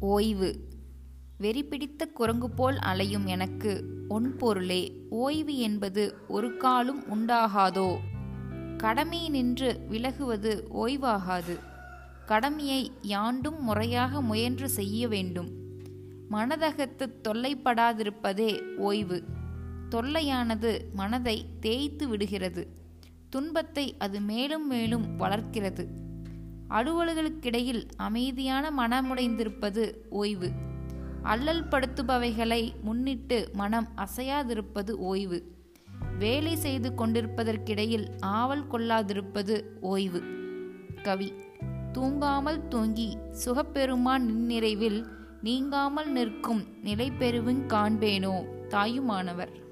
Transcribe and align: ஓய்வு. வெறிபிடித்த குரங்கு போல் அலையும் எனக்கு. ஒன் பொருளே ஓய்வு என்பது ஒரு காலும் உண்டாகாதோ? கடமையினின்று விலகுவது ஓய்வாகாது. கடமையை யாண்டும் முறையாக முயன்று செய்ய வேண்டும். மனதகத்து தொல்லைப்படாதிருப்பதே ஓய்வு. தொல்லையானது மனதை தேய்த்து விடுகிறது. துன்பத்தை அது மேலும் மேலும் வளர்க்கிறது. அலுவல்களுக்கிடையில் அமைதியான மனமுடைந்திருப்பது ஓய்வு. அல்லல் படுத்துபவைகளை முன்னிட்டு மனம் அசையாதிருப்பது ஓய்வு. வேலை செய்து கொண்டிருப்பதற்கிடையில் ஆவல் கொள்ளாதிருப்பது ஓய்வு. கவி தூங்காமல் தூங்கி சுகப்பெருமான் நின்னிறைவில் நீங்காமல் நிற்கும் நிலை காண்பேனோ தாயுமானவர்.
ஓய்வு. 0.00 0.68
வெறிபிடித்த 1.40 2.12
குரங்கு 2.14 2.50
போல் 2.50 2.78
அலையும் 2.78 3.26
எனக்கு. 3.26 3.84
ஒன் 4.08 4.36
பொருளே 4.36 5.06
ஓய்வு 5.10 5.56
என்பது 5.56 6.14
ஒரு 6.28 6.56
காலும் 6.56 7.02
உண்டாகாதோ? 7.04 7.96
கடமையினின்று 8.82 9.86
விலகுவது 9.88 10.68
ஓய்வாகாது. 10.74 11.58
கடமையை 12.26 12.92
யாண்டும் 13.02 13.64
முறையாக 13.64 14.22
முயன்று 14.22 14.68
செய்ய 14.68 15.08
வேண்டும். 15.08 15.50
மனதகத்து 16.30 17.20
தொல்லைப்படாதிருப்பதே 17.28 18.76
ஓய்வு. 18.76 19.24
தொல்லையானது 19.90 20.80
மனதை 20.92 21.46
தேய்த்து 21.60 22.08
விடுகிறது. 22.08 22.68
துன்பத்தை 23.30 23.94
அது 23.98 24.20
மேலும் 24.20 24.66
மேலும் 24.66 25.16
வளர்க்கிறது. 25.16 26.06
அலுவல்களுக்கிடையில் 26.70 27.88
அமைதியான 27.96 28.70
மனமுடைந்திருப்பது 28.70 29.94
ஓய்வு. 30.10 30.50
அல்லல் 31.22 31.64
படுத்துபவைகளை 31.64 32.72
முன்னிட்டு 32.82 33.50
மனம் 33.52 33.88
அசையாதிருப்பது 33.96 34.90
ஓய்வு. 34.90 35.56
வேலை 36.18 36.56
செய்து 36.56 36.92
கொண்டிருப்பதற்கிடையில் 36.94 38.06
ஆவல் 38.20 38.70
கொள்ளாதிருப்பது 38.70 39.62
ஓய்வு. 39.80 40.22
கவி 41.02 41.32
தூங்காமல் 41.92 42.68
தூங்கி 42.68 43.16
சுகப்பெருமான் 43.32 44.24
நின்னிறைவில் 44.24 45.06
நீங்காமல் 45.42 46.10
நிற்கும் 46.12 46.64
நிலை 46.82 47.10
காண்பேனோ 47.66 48.44
தாயுமானவர். 48.68 49.66